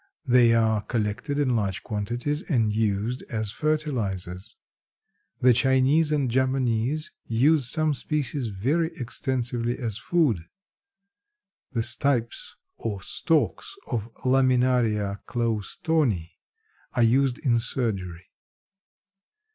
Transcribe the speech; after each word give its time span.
They 0.25 0.55
are 0.55 0.81
collected 0.81 1.37
in 1.37 1.55
large 1.55 1.83
quantities 1.83 2.41
and 2.41 2.73
used 2.73 3.21
as 3.29 3.51
fertilizers. 3.51 4.55
The 5.41 5.53
Chinese 5.53 6.11
and 6.11 6.31
Japanese 6.31 7.11
use 7.27 7.69
some 7.69 7.93
species 7.93 8.47
very 8.47 8.89
extensively 8.95 9.77
as 9.77 9.99
food. 9.99 10.47
The 11.73 11.83
stipes 11.83 12.55
or 12.77 13.03
stalks 13.03 13.75
of 13.91 14.11
Laminaria 14.25 15.19
cloustoni 15.27 16.31
are 16.93 17.03
used 17.03 17.37
in 17.37 17.59
surgery. 17.59 18.31